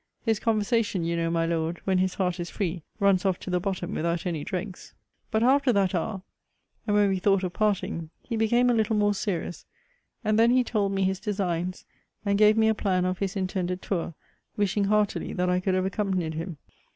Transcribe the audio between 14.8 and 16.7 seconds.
heartily that I could have accompanied him.